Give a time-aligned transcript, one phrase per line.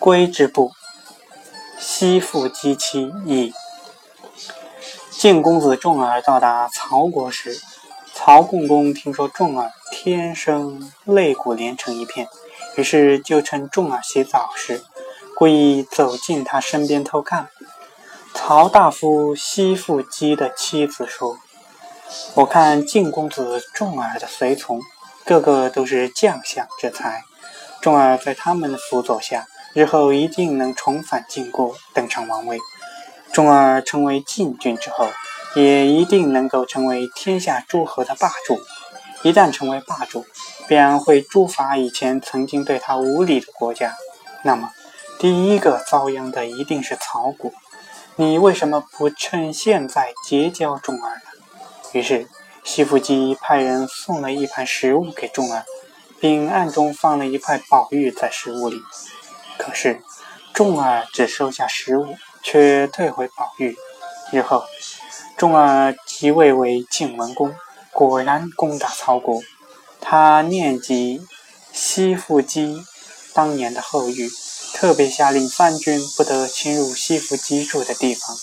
[0.00, 0.72] 归之部，
[1.78, 3.52] 西父姬妻矣。
[5.10, 7.60] 晋公子重耳到达曹国时，
[8.14, 12.28] 曹共公听说重耳天生肋骨连成一片，
[12.76, 14.82] 于是就趁重耳洗澡时，
[15.36, 17.50] 故意走进他身边偷看。
[18.32, 21.36] 曹大夫西父姬的妻子说
[22.36, 24.80] ：“我看晋公子重耳的随从，
[25.26, 27.22] 个个都是将相之才，
[27.82, 32.58] 重耳在他们的辅佐下，日后一定能重返晋国，登上王位。
[33.32, 35.08] 重耳成为晋君之后。”
[35.56, 38.56] 也一定能够成为天下诸侯的霸主。
[39.24, 40.24] 一旦成为霸主，
[40.68, 43.96] 便会诛伐以前曾经对他无礼的国家。
[44.44, 44.70] 那么，
[45.18, 47.50] 第一个遭殃的一定是曹国。
[48.14, 51.22] 你为什么不趁现在结交重耳呢？
[51.94, 52.28] 于是，
[52.62, 55.64] 西弗姬派人送了一盘食物给重耳，
[56.20, 58.80] 并暗中放了一块宝玉在食物里。
[59.62, 60.00] 可是，
[60.54, 63.76] 重儿只收下食物，却退回宝玉。
[64.32, 64.64] 日后，
[65.36, 67.54] 重儿即位为晋文公，
[67.92, 69.42] 果然攻打曹国。
[70.00, 71.20] 他念及
[71.74, 72.82] 西弗姬
[73.34, 74.30] 当年的后遇，
[74.72, 78.34] 特别下令藩军不得侵入西弗姬住的地方，